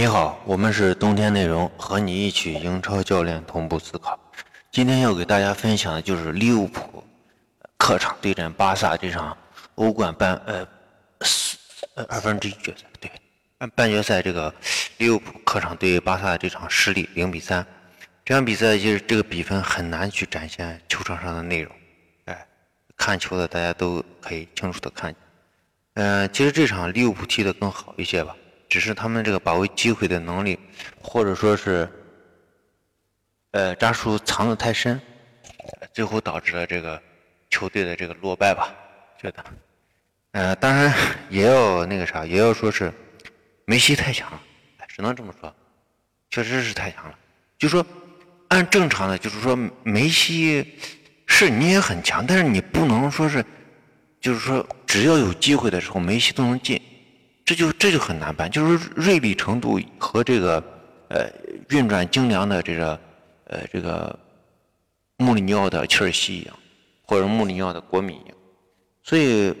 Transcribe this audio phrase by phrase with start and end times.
[0.00, 4.18] 你好，我们是冬天内容，和你一起英超教练同步思考。
[4.72, 7.04] 今天要给大家分享的就是利物浦
[7.76, 9.36] 客场对阵巴萨这场
[9.74, 10.66] 欧冠半呃
[11.20, 11.58] 四
[11.96, 13.10] 呃二分之一决赛，对
[13.58, 14.50] 半半决赛这个
[14.96, 17.66] 利物浦客场对巴萨这场失利零比三。
[18.24, 21.70] 这场比赛其实这个比分很难去展现球场上的内容，
[22.24, 22.46] 哎，
[22.96, 25.20] 看球的大家都可以清楚的看见。
[25.96, 28.34] 嗯，其实这场利物浦踢得更好一些吧，
[28.70, 30.58] 只是他们这个把握机会的能力，
[31.02, 31.86] 或者说是，
[33.50, 34.98] 呃，扎叔藏得太深，
[35.92, 36.98] 最后导致了这个
[37.50, 38.72] 球队的这个落败吧，
[39.20, 39.44] 觉得。
[40.30, 40.94] 呃，当然
[41.28, 42.90] 也要那个啥，也要说是
[43.66, 44.40] 梅西太强了，
[44.88, 45.54] 只能这么说，
[46.30, 47.18] 确实是太强了，
[47.58, 47.84] 就说。
[48.50, 50.76] 按正常的，就是说梅西
[51.24, 53.44] 是你也很强，但是你不能说是，
[54.20, 56.82] 就是说只要有机会的时候梅西都能进，
[57.50, 58.48] 这就这就很难办。
[58.48, 60.62] 就是锐利程度和这个
[61.08, 61.28] 呃
[61.70, 63.00] 运转精良的这个
[63.46, 64.16] 呃这个
[65.16, 66.56] 穆里尼奥的切尔西一样，
[67.02, 68.36] 或者穆里尼奥的国米一样，
[69.02, 69.52] 所以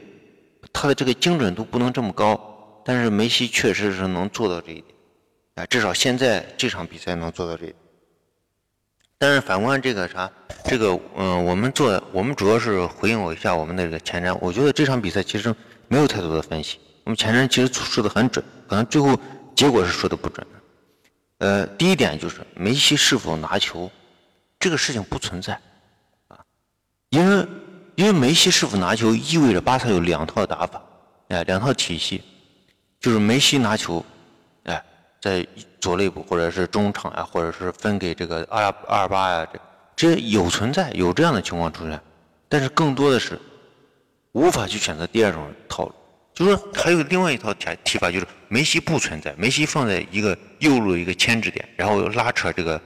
[0.72, 4.84] 他的这个精准度不能这么高，但是梅西确实是能做到这一点，
[5.56, 7.76] 啊，至少现在这场比赛能做到这一点。
[9.18, 10.30] 但是反观这个啥，
[10.64, 14.38] 这个嗯，我们做我们主要是回应我一下我们的这个前瞻。
[14.40, 15.52] 我觉得这场比赛其实
[15.88, 16.78] 没有太多的分析。
[17.04, 19.18] 我们前瞻其实说的很准，可能最后
[19.54, 21.46] 结果是说的不准的。
[21.46, 23.90] 呃，第一点就是梅西是否拿球，
[24.58, 25.58] 这个事情不存在
[26.28, 26.38] 啊，
[27.08, 27.46] 因为
[27.94, 30.82] 因为梅西是否拿球意味着巴萨有两套打法，
[31.28, 32.22] 哎，两套体系，
[33.00, 34.04] 就是梅西拿球，
[34.64, 34.84] 哎。
[35.22, 35.46] 在
[35.82, 42.00] 左肋部或者是中场啊，或者是分给这个阿阿尔巴呀，这这有存在有这样的情况出现，
[42.48, 43.38] 但是更多的是
[44.32, 45.94] 无法去选择第二种套路，
[46.40, 52.80] 就是说还有另外一套提提法，就是梅西不存在，梅西放在一个右路一个牵制点，然后拉扯这个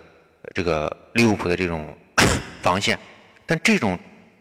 [0.52, 1.96] 这个利物浦的这种
[2.62, 2.98] 防线，
[3.46, 3.96] 但这种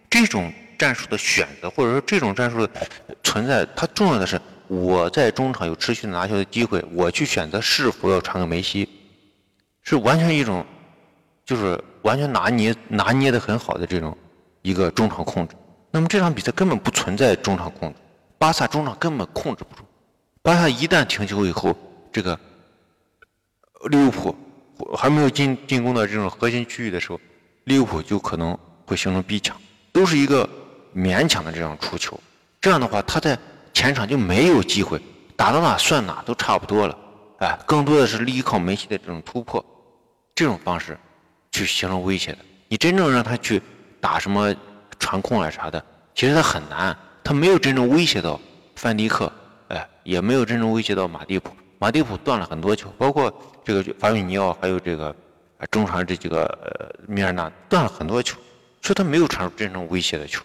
[0.10, 2.88] 这种战术的选择或者说这种战术的
[3.22, 4.42] 存在，它重要的是。
[4.70, 8.90] 我在中场有持续的拿球的机会，我去选择是否要传给梅西，
[9.84, 10.66] 是完全一种，
[11.46, 14.18] 就是完全拿捏拿捏的很好的这种
[14.64, 15.54] 一个中场控制。
[15.92, 18.00] 那么这场比赛根本不存在中场控制，
[18.44, 19.84] 巴萨中场根本控制不住。
[20.42, 21.74] 巴萨一旦停球以后，
[22.12, 22.38] 这个
[23.90, 24.36] 利物浦
[24.98, 27.18] 还没有进进攻的这种核心区域的时候，
[27.64, 29.56] 利物浦就可能会形成逼抢，
[29.94, 30.46] 都是一个
[30.94, 32.20] 勉强的这样出球。
[32.60, 33.40] 这样的话，他在。
[33.74, 35.02] 前场就没有机会，
[35.36, 36.96] 打到哪算哪都差不多了，
[37.40, 39.66] 哎，更多的是依靠梅西的这种突破，
[40.36, 40.96] 这种方式
[41.52, 42.38] 去形成威胁的。
[42.68, 43.60] 你真正让他去
[44.00, 44.54] 打什么
[45.00, 45.84] 传控啊啥的，
[46.14, 48.40] 其实他很难，他没有真正威胁到
[48.76, 49.32] 范迪克，
[49.70, 51.52] 哎，也没有真正威胁到马蒂普。
[51.80, 55.16] 马蒂普断了很多球，包括这个法比尼奥，还有这个
[55.72, 58.38] 中场这几个呃米尔纳断了很多球，
[58.82, 60.44] 所以他没有传出真正威胁的球。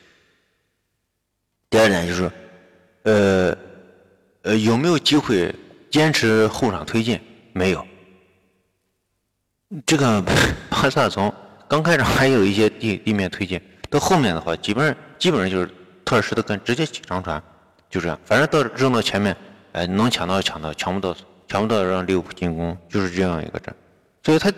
[1.70, 2.30] 第二点就是。
[3.04, 3.56] 呃，
[4.42, 5.54] 呃，有没有机会
[5.88, 7.18] 坚持后场推进？
[7.54, 7.86] 没有。
[9.86, 10.20] 这个
[10.68, 11.32] 巴萨从
[11.66, 15.70] 刚开始还有一些地地面推进，到后面的话，基本上基本上就是
[16.08, 17.42] 特尔施特根直接起长传，
[17.90, 18.18] 就这样。
[18.24, 19.36] 反正到扔到前面，
[19.72, 21.14] 哎，能抢到抢到，抢不到
[21.46, 23.76] 抢不到让利物浦进攻，就是这样一个战。
[24.22, 24.50] 所以他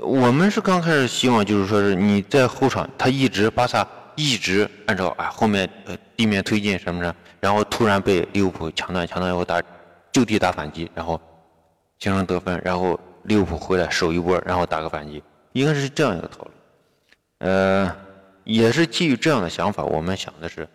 [0.00, 3.86] 我们是刚开始希望就是说是你在后场，他一直巴萨。
[4.16, 9.62] 一直按照啊后面呃地面推进什么的，然后突然被利物浦抢断，抢断以后打
[10.12, 11.18] 就地打反击，然后
[12.00, 16.50] 形成得分，然后利物浦回来守一波，然后打个反击，应该是这样一个套路。
[17.38, 17.96] 呃，
[18.44, 20.68] 也是基于这样的想法，我们想的是，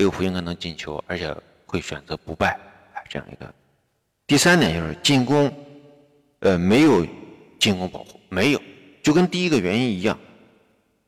[0.00, 2.58] 利物浦应该能进球，而且会选择不败，
[3.06, 3.54] 这样一个。
[4.26, 5.52] 第三点就是进攻，
[6.38, 7.06] 呃，没有
[7.58, 8.62] 进攻保护，没有，
[9.02, 10.18] 就跟第一个原因一样。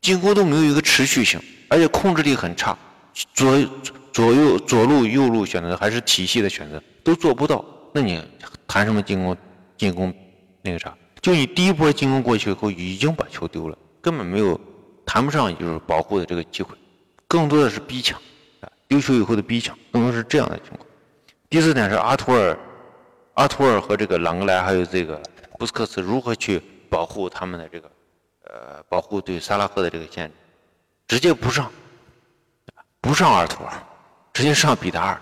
[0.03, 2.77] 进攻都没有一个持续性，而且控制力很差，
[3.33, 3.59] 左
[4.13, 7.65] 左右左路右路选择还是体系的选择都做不到，
[7.95, 8.23] 那你
[8.69, 9.35] 谈什么进攻
[9.79, 10.13] 进攻
[10.61, 10.95] 那个啥？
[11.23, 14.61] 就你第一波进攻过去以后已经把球丢了，根本没有
[15.07, 16.77] 谈不上就是保护的这个机会，
[17.27, 18.21] 更多的是逼抢
[18.93, 20.87] 优秀以后的逼抢，更多是这样的情况。
[21.51, 22.57] 第四点是阿图尔，
[23.35, 25.21] 阿图尔和这个朗格莱还有这个
[25.59, 27.91] 布斯克茨如何去保护他们的这个。
[28.45, 30.35] 呃，保护对萨拉赫的这个限制，
[31.09, 31.73] 直接不上，
[33.01, 33.73] 不上阿图尔，
[34.31, 35.19] 直接上比达尔。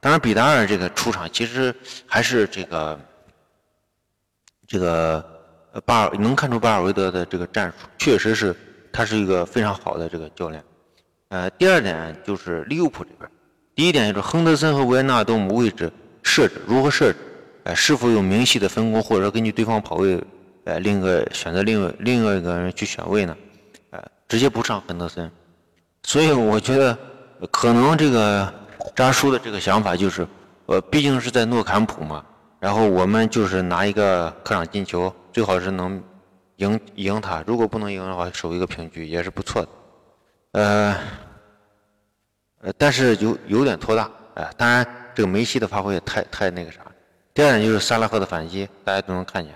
[0.00, 1.74] 当然，比达尔这个出场其实
[2.06, 3.00] 还是这个
[4.66, 5.24] 这个
[5.86, 8.54] 巴尔能看出巴尔韦德的这个战术，确实是
[8.92, 10.62] 他是一个非常好的这个教练。
[11.30, 13.30] 呃，第二点就是利物浦这边，
[13.74, 15.92] 第一点就是亨德森和维纳多姆位置
[16.22, 17.18] 设置如何设置，
[17.64, 20.18] 呃，是否有明细的分工，或者根据对方跑位，
[20.64, 23.36] 呃，另一个选择另外另外一个人去选位呢？
[23.90, 25.30] 呃，直接不上亨德森。
[26.04, 26.96] 所以我觉得
[27.50, 28.50] 可能这个
[28.96, 30.26] 扎叔的这个想法就是，
[30.64, 32.24] 呃，毕竟是在诺坎普嘛，
[32.58, 36.02] 然后我们就是拿一个客场进球，最好是能
[36.56, 37.44] 赢赢他。
[37.46, 39.68] 如果不能赢的话，守一个平局也是不错的。
[40.52, 40.96] 呃，
[42.62, 44.10] 呃，但是有有点拖大。
[44.34, 46.80] 呃，当然这个梅西的发挥也太太那个啥。
[47.34, 49.54] 第二点就是萨拉赫的反击，大家都能看见。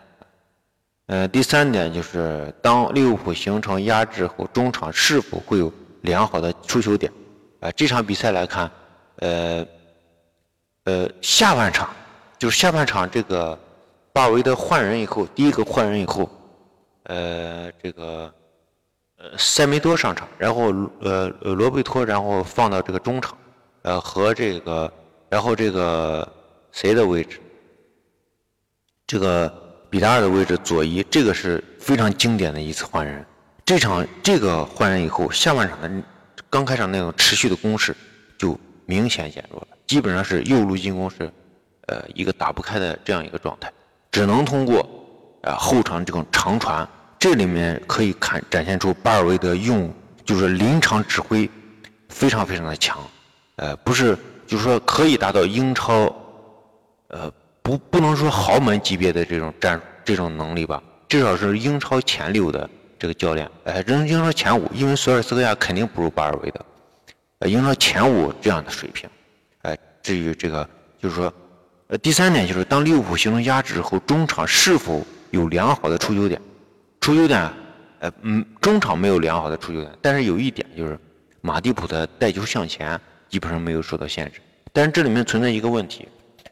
[1.07, 5.73] 呃，第三点就是当利物浦形成压制后，中场是否会有
[6.03, 7.13] 良好的出球点？
[7.61, 8.71] 啊，这场比赛来看，
[9.17, 9.67] 呃，
[10.85, 11.91] 呃，下半场
[12.39, 13.59] 就是下半场这个
[14.13, 16.29] 巴维德换人以后，第一个换人以后，
[17.05, 18.33] 呃，这个
[19.23, 23.39] 呃塞梅多上场，然后呃罗贝托然后放到这个中场。
[23.83, 24.93] 呃，和这个，
[25.29, 26.27] 然后这个
[26.71, 27.41] 谁的位置？
[29.09, 29.53] 这个
[29.91, 33.27] 比达尔的位置左移，这个是非常经典的一次换人。
[33.65, 35.91] 这场这个换人以后，下半场的
[36.49, 37.93] 刚开场那种持续的攻势
[38.39, 41.29] 就明显减弱了，基本上是右路进攻是
[41.89, 43.73] 呃一个打不开的这样一个状态，
[44.13, 44.89] 只能通过
[45.43, 46.89] 呃后场这种长传。
[47.23, 49.89] 这里面可以看展现出巴尔韦德用
[50.25, 51.49] 就是临场指挥
[52.09, 52.99] 非常非常的强。
[53.55, 56.13] 呃，不是，就是说可以达到英超，
[57.07, 57.33] 呃，
[57.63, 66.61] 不不能说豪门级别的这种战这种能力吧，至少是英超前六的这个教练，呃，英英超前五，因为索尔斯克亚肯定不如巴尔韦德，
[67.39, 69.09] 呃，英超前五这样的水平，
[69.63, 70.69] 呃，至于这个，
[71.01, 71.33] 就是说，
[71.87, 76.43] 呃，第三点就是当利物浦形成压制后，中场是否有良好的出球点？
[77.03, 77.53] 出球点，
[77.99, 80.99] 呃，嗯，中场没有良好的出球点，但是有一点就是
[81.43, 82.99] 马蒂普的带球向前。
[83.29, 84.43] 基本上没有受到限制，
[84.75, 86.07] 但是这里面存在一个问题，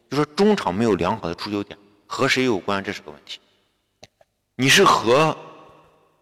[0.09, 1.77] 就说中场没有良好的出球点，
[2.07, 2.83] 和谁有关？
[2.83, 3.37] 这是个问题。
[4.55, 5.37] 你是和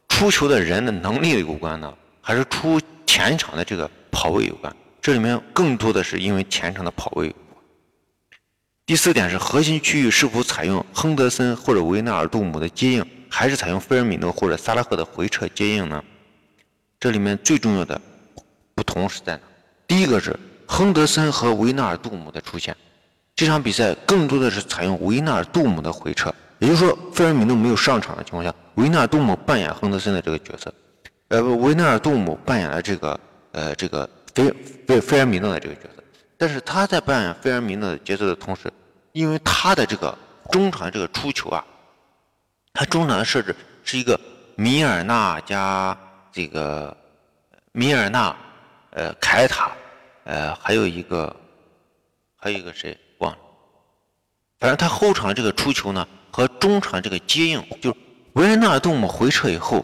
[0.09, 4.75] 出球的人的能力有关呢，还是出前场的这个跑位有关？
[5.01, 7.33] 这里面更多的是因为前场的跑位。
[8.85, 16.03] 第四点是核心区域是否采用亨德森或者维纳尔杜姆的接应，还是采用菲尔米诺或者萨拉赫的回撤接应呢？
[16.99, 17.99] 这里面最重要的
[18.75, 19.41] 不同是在哪？
[19.87, 20.37] 第一个是。
[20.71, 22.77] 亨德森和维纳尔杜姆的出现，
[23.35, 30.71] 这场比赛更多的是采用维纳尔杜姆的回撤，也就是说，费尔米诺没有上场的情况下，维纳尔杜姆扮演亨德森的这个角色，
[31.29, 33.19] 呃，维纳尔杜姆扮演了这个
[33.53, 34.53] 呃这个菲
[34.87, 36.03] 菲菲尔米诺的这个角色。
[36.37, 38.71] 但是他在扮演菲尔米诺的角色的同时，
[39.13, 40.15] 因为他的这个
[40.51, 41.65] 中场这个出球啊，
[42.79, 43.53] 他中场的设置
[43.83, 44.17] 是一个
[44.55, 45.97] 米尔纳加
[46.31, 46.95] 这个
[47.73, 48.33] 米尔纳
[48.91, 49.69] 呃凯塔。
[50.23, 51.35] 呃，还有一个，
[52.37, 53.37] 还有一个谁忘了？
[54.59, 57.93] 反正他后场这个出球呢，和中场这个接应，就
[58.33, 59.83] 维纳杜姆回撤以后，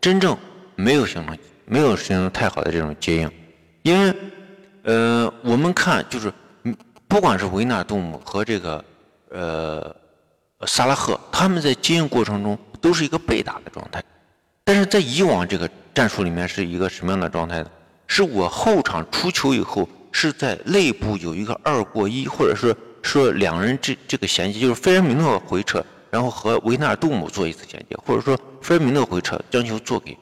[0.00, 0.36] 真正
[0.74, 3.30] 没有形成没有形成太好的这种接应，
[3.82, 4.16] 因为
[4.82, 6.32] 呃，我们看就是，
[7.06, 8.84] 不管是维纳杜姆和这个
[9.28, 9.94] 呃
[10.66, 14.02] 萨拉赫，他们在接应过程中都是一个被打的状态，
[14.64, 17.70] 但是在以往这个战术里面是一个什么样的状态呢？
[18.06, 30.16] 是我后场出球以后，是在内部有一个二过一，或者是说两人这这个衔接，就是菲尔米诺回撤，然后和维纳尔杜姆做一次衔接，或者说菲尔米诺回撤将球做给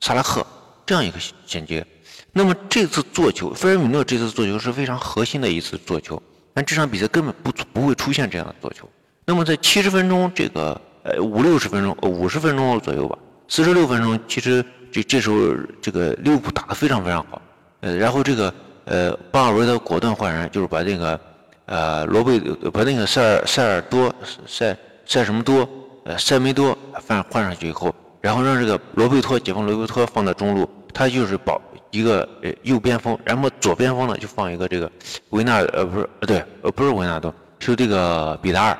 [0.00, 0.44] 萨拉赫
[0.84, 1.86] 这样一个衔接。
[2.32, 6.20] 那么这次做球，菲尔米诺这次做球是非常核心的一次做球，
[6.52, 8.88] 但这场比赛根本不不会出现这样的做球。
[9.28, 14.64] 那么在七十分钟这个呃五六十分钟五十分钟左右吧，四十六分钟其实。
[14.90, 15.36] 这这时候，
[15.82, 17.42] 这个利物浦打得非常非常好，
[17.80, 18.54] 呃，然后这个
[18.86, 21.20] 呃巴尔韦德果断换人，就是把那个
[21.66, 22.40] 呃罗贝
[22.72, 24.10] 把那个塞尔塞尔多
[24.46, 25.68] 塞塞什么多
[26.06, 34.90] 呃塞梅多换换上去以后，然后让这个罗贝托解放罗贝托放在中路，他就是保一个呃右边锋，然后左边锋呢就放一个这个
[35.28, 38.78] 维纳呃不是呃对呃不是维纳多是这个比达尔，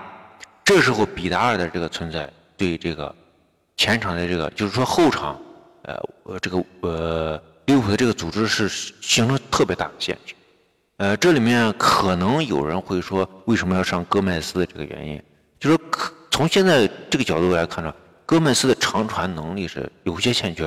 [0.69, 3.15] 这时候比达尔的这个存在对这个
[3.79, 5.41] 前场的这个就是说后场。
[5.85, 8.69] 呃，这个呃，利物浦的这个组织是
[9.01, 10.35] 形成特别大的限制。
[10.99, 15.23] 呃，这里面可能有人会说，为什么要上戈麦斯的这个原因，
[15.59, 17.95] 就是可从现在这个角度来看呢，
[18.27, 20.67] 戈麦斯的长传能力是有些欠缺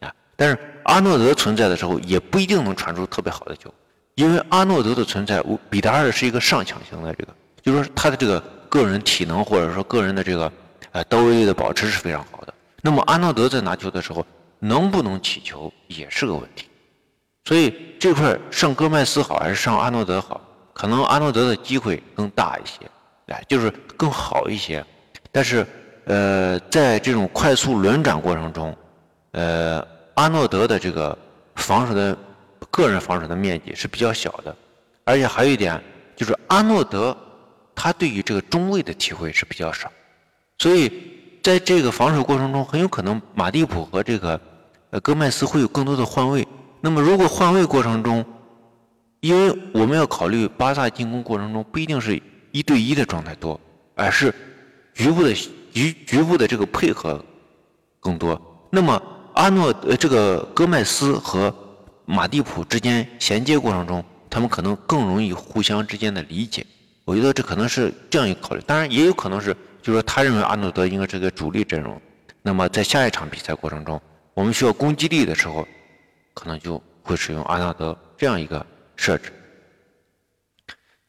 [0.00, 0.10] 啊。
[0.34, 3.70] 但是阿诺德存在的时候，也不一定能传出特别好的球，
[4.14, 10.50] 因为阿诺德的存在，比达尔是一个上抢型的这个，就是说他的这个个人体能或者说个人的这个
[10.92, 12.54] 呃到位的保持是非常好的。
[12.80, 14.24] 那么阿诺德在拿球的时候，
[14.60, 16.68] 能不能起球也是个问题，
[17.44, 20.40] 所以这块上戈麦斯好还是上阿诺德好？
[20.72, 22.90] 可能阿诺德的机会更大一些，
[23.26, 24.82] 哎，就是更好一些。
[25.30, 25.66] 但是，
[26.06, 28.74] 呃，在这种快速轮转过程中，
[29.32, 31.16] 呃，阿诺德的这个
[31.56, 32.16] 防守的
[32.70, 34.56] 个人防守的面积是比较小的，
[35.04, 35.78] 而且还有一点
[36.16, 37.14] 就是阿诺德
[37.74, 39.90] 他对于这个中卫的体会是比较少，
[40.58, 40.90] 所以
[41.42, 44.40] 在这个防守过程中，很有可能马蒂普和这个
[44.90, 46.46] 呃戈麦斯会有更多的换位。
[46.80, 48.24] 那么，如果换位过程中，
[49.20, 53.58] 因为我们要考虑巴萨进攻过程中不一定是一对一的状态多，
[53.94, 54.34] 而是
[54.92, 55.32] 局部的
[55.72, 57.24] 局局部的这个配合
[58.00, 58.40] 更多。
[58.70, 59.00] 那么
[59.34, 61.54] 阿诺呃这个戈麦斯和
[62.04, 66.66] 马蒂普之间衔接过程中，他们可能更容易互相之间的理解。
[67.04, 68.62] 我觉得这可能是这样一个考虑。
[68.66, 72.00] 当然也有可能是，就是说他认为阿诺德应该是个主力阵容。
[72.42, 74.00] 那么在下一场比赛过程中，
[74.34, 75.66] 我们需要攻击力的时候，
[76.34, 78.64] 可能就会使用阿诺德这样一个
[78.96, 79.32] 设置。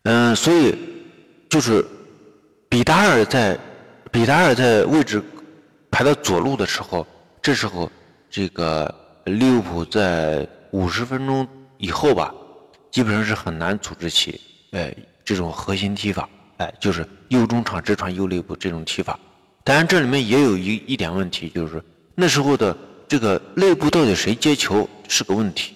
[0.04, 0.76] 嗯，所以
[1.50, 1.86] 就是
[2.70, 3.58] 比达尔在
[4.12, 5.24] 比达尔在位置
[5.90, 7.06] 排到左路的时候，
[7.42, 7.92] 这时候
[8.30, 8.94] 这个
[9.26, 11.48] 利物浦在五十分钟
[11.78, 12.34] 以后吧，
[12.92, 16.28] 基本上是很难组织起哎这种核心踢法，
[16.58, 19.20] 哎就是右中场直传右肋部这种踢法。
[19.64, 21.84] 当然这里面也有一一点问题，就是
[22.16, 22.78] 那时候的
[23.08, 25.74] 这个内部到底谁接球是个问题，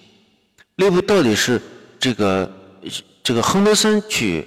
[0.76, 1.60] 内部到底是
[1.98, 2.54] 这个。
[3.24, 4.46] 这个亨德森去，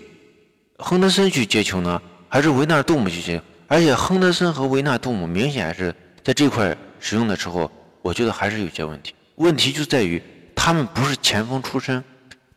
[0.78, 3.40] 亨德森去接球呢，还是维纳杜姆去接？
[3.68, 5.94] 而且亨德森和维纳杜姆明显是
[6.24, 9.14] 在这块使用的时候，我觉得还是有些问题。
[9.36, 10.20] 问题就在于
[10.56, 12.04] 他们不是前锋出身，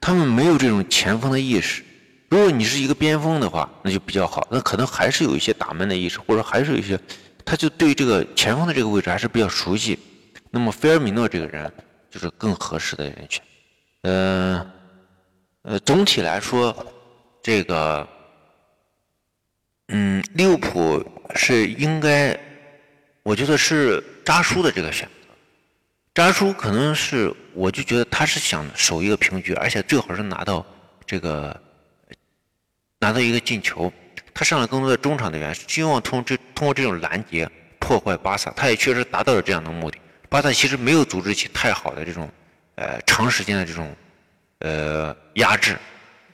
[0.01, 1.83] 他们没有这种前锋的意识。
[2.29, 6.99] 如果你是一个边锋的话，那就比较好，那可能还是有一些打门的意识，或者还是有一些，
[7.45, 9.99] 他就对这个前锋的这个位置还是比较熟悉。
[10.51, 11.73] 那么菲尔米诺这个人
[12.11, 13.43] 就是更合适的人选，
[14.03, 14.71] 嗯。
[15.67, 16.77] 呃，总体来说，
[17.43, 18.07] 这个，
[19.89, 21.03] 嗯，利物浦
[21.35, 22.39] 是应该，
[23.23, 25.35] 我觉得是扎叔的这个选择。
[26.13, 30.63] 扎叔可能是，我就觉得他是想守一个平局，而且最好是拿到
[31.07, 31.59] 这个
[33.05, 33.93] 拿到一个进球。
[34.33, 38.51] 他上了更多的中场队员，希望通这通过这种拦截破坏巴萨。
[38.53, 39.99] 他也确实达到了这样的目的。
[40.29, 42.29] 巴萨其实没有组织起太好的这种
[42.77, 43.95] 呃长时间的这种。
[44.61, 45.77] 呃，压制，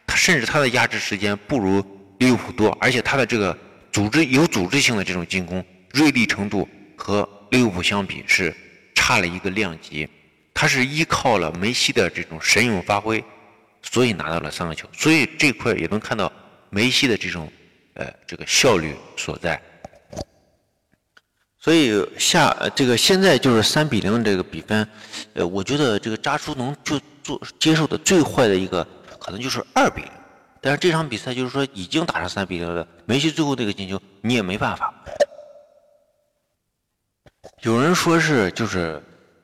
[0.07, 1.85] 他甚至他的压制时间不如
[2.19, 3.57] 利物浦多，而且他的这个
[3.91, 8.55] 组织有组织性的这种进攻锐利程度和利物浦相比是
[8.95, 10.09] 差了一个量级。
[10.55, 13.25] 他是依靠了梅西的这种神勇发挥，
[13.83, 14.89] 所以拿到了三个球。
[14.93, 16.31] 所以这块也能看到
[16.71, 17.50] 梅西的这种
[17.95, 19.61] 呃这个效率所在。
[21.59, 24.89] 所以下这个现在就是三比零这个比分，
[25.35, 26.99] 呃，我觉得这个扎叔能就。
[27.23, 28.85] 做接受的最坏的一个
[29.19, 30.11] 可能就是二比零，
[30.62, 34.93] 但是这场比赛就是说已经打成三比零了，梅西最后这个进球你也没办法。
[37.61, 39.00] 有人说是就是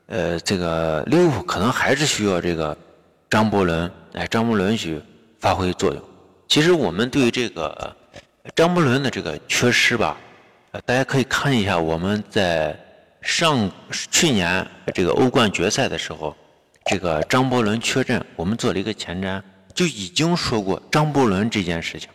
[0.07, 2.75] 呃这个利物浦可能还是需要这个
[3.29, 4.99] 张伯伦，哎张伯伦去
[5.39, 6.03] 发挥作用。
[6.47, 7.95] 其实我们对这个
[8.55, 10.17] 张伯伦的这个缺失吧，
[10.71, 12.77] 呃大家可以看一下我们在
[13.21, 13.69] 上
[14.11, 16.35] 去年这个欧冠决赛的时候。
[16.89, 22.07] 这个张伯伦缺阵，我们做了一个前瞻，就已经说过张伯伦这件事情，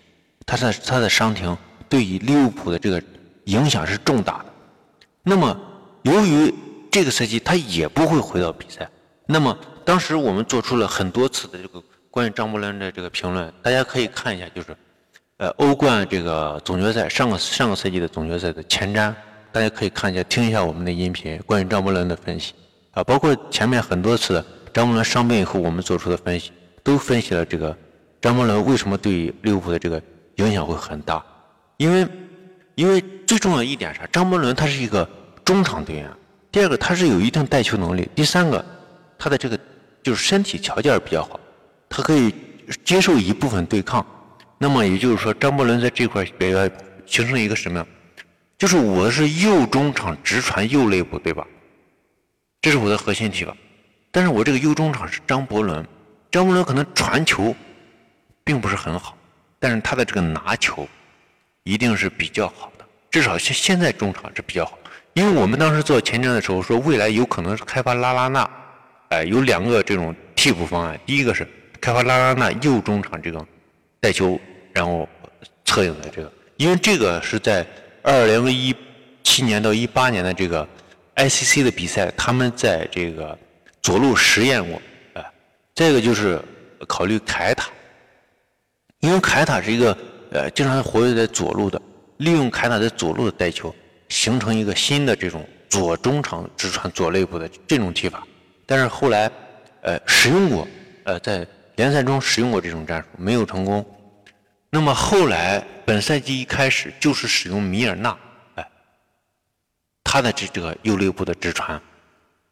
[0.46, 1.54] 他的他的伤停
[1.90, 3.02] 对于利物浦的这个
[3.44, 4.46] 影响是重大的。
[5.22, 5.54] 那么
[6.04, 6.54] 由于
[6.90, 8.88] 这个赛季他也不会回到比赛，
[9.26, 14.76] 那么当时我们做出了很多次的这个关于张伯伦的这个评论，大家可以看一下，就是
[15.38, 19.14] 呃欧冠这个总决赛上个上个赛季的总决赛的前瞻，
[19.50, 22.52] 大家可以看一下听一下我们的音频，关于张伯伦的分析
[22.90, 24.44] 啊，包括前面很多次。
[24.74, 26.50] 张伯伦伤病以后，我们做出的分析
[26.82, 27.76] 都分析了这个
[28.22, 30.00] 张伯伦为什么对利物浦的这个
[30.36, 31.22] 影响会很大，
[31.76, 32.08] 因为
[32.74, 35.06] 因为最重要一点是张伯伦他是一个
[35.44, 36.10] 中场队员，
[36.50, 38.64] 第二个他是有一定带球能力，第三个
[39.18, 39.58] 他的这个
[40.02, 41.38] 就是身体条件比较好，
[41.92, 42.34] 他可以
[42.84, 44.04] 接受一部分对抗。
[44.56, 46.72] 那么也就是说，张伯伦在这块表现
[47.04, 47.86] 形成一个什么？
[48.56, 51.46] 就是我是右中场直传右肋部，对吧？
[52.60, 53.54] 这是我的核心踢法。
[54.10, 55.84] 但是我这个右中场是张伯伦，
[56.30, 57.54] 张伯伦可能传球
[58.44, 59.16] 并不是很好，
[59.58, 60.88] 但是他的这个拿球
[61.64, 64.78] 一定是比较好的，至少现现在中场是比较好。
[65.14, 68.48] 因为我们当时做前瞻的时候说，未来有可能是开发拉拉纳，
[69.08, 71.46] 哎，有两个这种替补方案，第一个是
[71.82, 73.46] 开发拉拉纳右中场这个
[74.00, 74.40] 带球，
[74.72, 75.06] 然后
[75.66, 77.66] 策应的这个，因为这个是在
[78.02, 78.74] 二零一
[79.22, 80.66] 七年到一八年的这个
[81.16, 83.36] ICC 的比赛，他们在这个。
[83.82, 84.80] 左路实验过，
[85.14, 85.32] 哎，
[85.74, 86.40] 再一个就是
[86.86, 87.68] 考虑凯塔，
[89.00, 89.98] 因为凯塔是一个
[90.30, 91.82] 呃经常活跃在左路的，
[92.18, 93.74] 利用凯塔在左路的带球，
[94.08, 98.24] 形成一个新的这种左中场直传左肋部的这种踢法。
[98.64, 99.28] 但是后来，
[99.80, 100.68] 呃，使用过，
[101.02, 101.44] 呃，在
[101.76, 103.84] 联赛中使用过这种战术，没有成功。
[104.70, 108.16] 那么后来本赛季一开始就是使用米尔纳，
[108.54, 108.66] 哎，
[110.02, 111.80] 他的这这个右肋部的直传，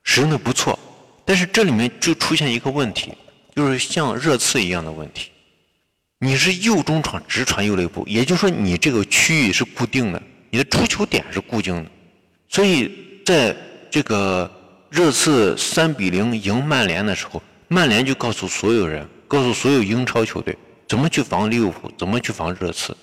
[0.02, 0.78] 使用的不错。
[1.24, 3.14] 但是这里面就出现一个问题，
[3.54, 5.30] 就是像热刺一样的问题。
[6.18, 11.90] 你是右中场直传右肋部，也就是说你这个区域是固定的，你的出球点是固定的，
[12.48, 13.56] 所以在
[13.90, 14.50] 这个
[14.90, 20.58] 热刺三比零赢曼联的时候，曼联就告诉所有人，告诉所有英超球队
[20.88, 22.96] 怎么去防利物浦，怎么去防热刺。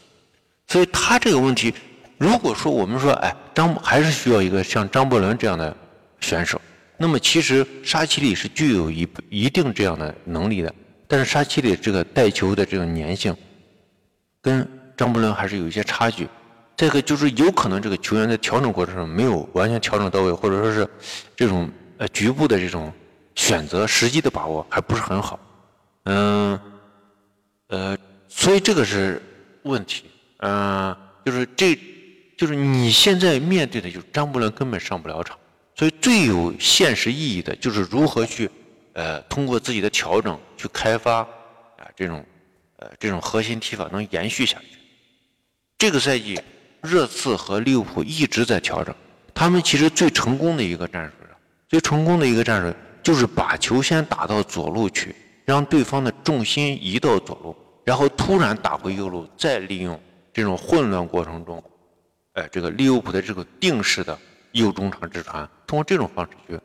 [0.68, 1.74] 所以他这个问题，
[2.18, 5.74] 如果说我们说，哎，张还是需要一个像张伯伦这样的
[6.20, 6.62] 选手，
[6.98, 10.76] 那么其实沙奇里是具有一一定这样的能力的。
[11.08, 13.34] 但是沙奇里这个带球的这种粘性，
[14.42, 16.28] 跟张伯伦还是有一些差距。
[16.76, 20.86] 这个就是有可能这个球员在调整过程中没有完全调整到位，或者说是
[21.38, 22.92] 这种呃局部的这种
[23.38, 25.40] 选择时机的把握还不是很好。
[26.04, 26.60] 嗯，
[27.68, 29.22] 呃，所以这个是
[29.64, 30.04] 问题。
[30.40, 31.80] 嗯，就是这，
[32.36, 35.38] 就是你现在面对的就是张伯伦根本上不了场，
[35.76, 38.50] 所以最有现实意义的就是如何去。
[38.94, 42.26] 呃，通过自己的调整去开发，啊，这种，
[42.78, 44.66] 呃，这种核心踢法能延续下去。
[45.78, 46.42] 这个赛季，
[46.82, 48.96] 热刺和利物浦一直在调整。
[49.36, 51.12] 他们其实最成功的一个战术，
[51.70, 52.76] 最成功的一个战术
[53.08, 59.98] 就是把球先打到左路去，让对方的重心移到左路，然后突然打回右路，再利用
[60.34, 61.64] 这种混乱过程中，
[62.34, 64.20] 哎，这个利物浦的这个定式的
[64.52, 66.60] 右中场直传，通过这种方式去。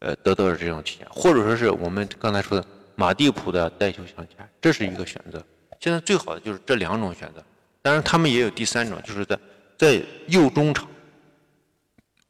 [0.00, 5.42] 呃，得到了这种体验，或者说是我们刚才说的马蒂普的带球向前，这是一个选择。
[5.80, 7.42] 现在最好的就是这两种选择，
[7.80, 9.38] 当然他们也有第三种，就是在
[9.78, 10.86] 在右中场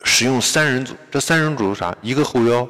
[0.04, 0.94] 使用三人组。
[1.10, 1.96] 这三人组是啥？
[2.00, 2.68] 一个后腰，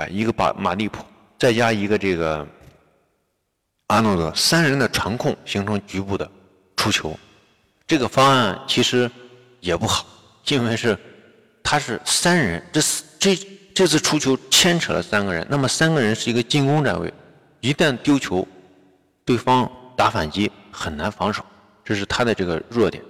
[0.00, 1.04] 哎，一个把马利普，
[1.38, 2.46] 再加一个这个
[3.86, 6.30] 阿诺德，三人的传控形成局部的
[6.76, 7.18] 出球。
[7.86, 9.10] 这个方案其实
[9.60, 10.06] 也不好，
[10.48, 10.98] 因为是
[11.62, 12.80] 他是三人，这
[13.18, 13.38] 这。
[13.72, 17.10] 这次出球牵扯了三个人，那么三个人是一个进攻站位，
[17.60, 18.46] 一旦丢球，
[19.24, 21.42] 对方打反击很难防守，
[21.84, 23.02] 这是他的这个弱点。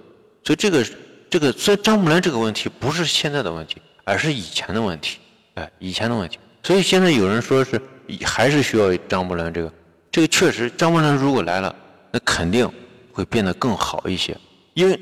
[0.45, 0.87] 所以这个
[1.31, 5.19] 这个，所以张木兰这个问题不是现在的问题，而是以前的问题，
[5.55, 6.39] 哎，以前的问题。
[6.63, 7.81] 所以现在有人说是
[8.25, 9.73] 还是需要张伯伦这个，
[10.11, 11.75] 这个确实张伯伦如果来了，
[12.11, 12.71] 那肯定
[13.13, 14.37] 会变得更好一些，
[14.75, 15.01] 因为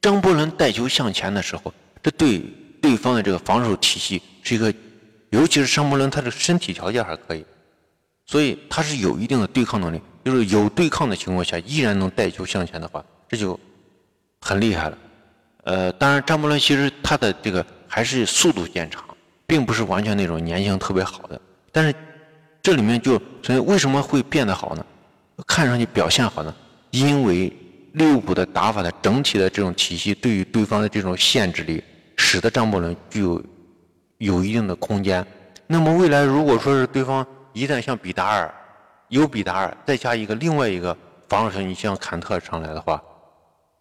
[0.00, 2.42] 张伯伦带球向前的时候，这对
[2.80, 4.22] 对方的这个防守体系。
[4.42, 4.72] 是一个，
[5.28, 7.44] 尤其是张伯伦，他的身体条件还可以，
[8.24, 10.00] 所以他是有一定的对抗能力。
[10.24, 13.58] 就是有对抗的情况下，依然能带球向前的话，这就
[14.40, 14.98] 很厉害了。
[15.64, 19.04] 呃，当然，张伯伦其实他的这个还是速度见长，
[19.50, 21.40] 并不是完全那种粘性特别好的。
[21.72, 21.92] 但是
[22.62, 24.86] 这里面就所以为什么会变得好呢？
[25.44, 26.54] 看上去表现好呢？
[26.92, 27.52] 因为
[27.94, 31.82] 利物浦的打法的整体的这种体系对于对方的这种限制力，
[32.16, 33.42] 使得张伯伦具有。
[34.20, 35.26] 有一定的空间，
[35.66, 38.54] 那么未来如果说是对方一旦像比达尔，
[39.08, 40.94] 有比达尔再加一个另外一个
[41.26, 43.02] 防守型，你像坎特上来的话，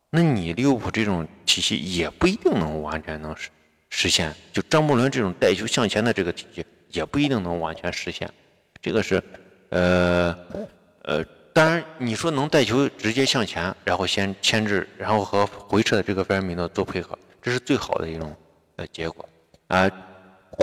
[0.10, 3.50] 那你利物浦这种体系也不一定能完全能使
[3.90, 4.34] 实现。
[4.52, 8.30] 就张伯伦这种带球向前的这个体系也不一定能完全实现。
[8.82, 9.22] 这个是，
[9.70, 10.36] 呃
[11.04, 11.24] 呃，
[11.54, 18.36] 当然你说能带球直接向前，然后先牵制，然后和回撤的这个费尔米诺做配合，这是最好的一种
[18.78, 19.28] 呃结果
[19.68, 19.90] 啊。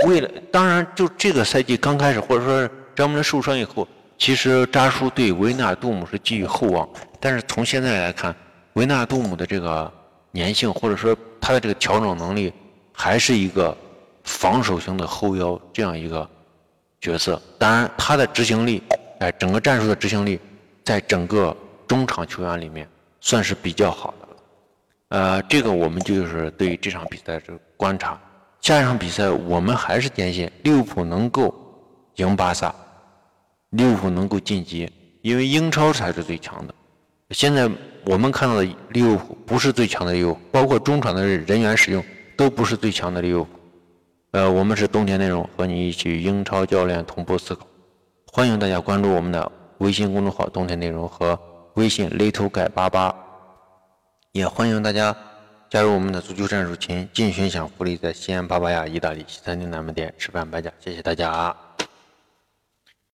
[0.06, 3.86] 为了当然，就这个赛季刚开始，或者说张伯伦受伤以后，
[4.18, 6.86] 其实扎叔对维纳杜姆是寄予厚望。
[7.18, 8.34] 但是从现在来看，
[8.74, 9.90] 维纳杜姆的这个
[10.34, 12.52] 粘性，或者说他的这个调整能力，
[12.98, 13.76] 还是一个
[14.24, 16.28] 防守型的后腰这样一个
[16.98, 17.40] 角色。
[17.58, 18.82] 当然，他的执行力，
[19.20, 20.40] 哎，整个战术的执行力，
[20.82, 21.54] 在整个
[21.86, 22.88] 中场球员里面
[23.20, 24.36] 算是比较好的了。
[25.10, 28.18] 呃，这个我们就是对这场比赛这个观察。
[28.62, 31.54] 下一场比赛，我们还是坚信利物浦能够
[32.16, 32.74] 赢巴萨，
[33.70, 36.74] 利物浦能够晋级，因为英超才是最强的。
[37.30, 37.70] 现在
[38.04, 42.02] 我们看到的利物浦不是最强的利物浦，包括中场的人员使用
[42.36, 43.46] 都不是最强的理由。
[44.32, 47.66] 呃，我们是冬天内容和你一起英超教练同步思考，
[48.32, 51.38] 欢迎大家关注我们的微信公众号“冬天内容”和
[51.74, 53.14] 微信 “little 改八八”，
[54.32, 55.16] 也欢迎大家。
[55.68, 61.54] 加入我们的足球战术群，进群享福利，在西安八八亚意大利西餐厅南门店吃饭摆讲，谢谢大家。